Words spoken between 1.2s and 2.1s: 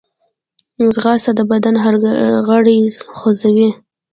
د بدن هر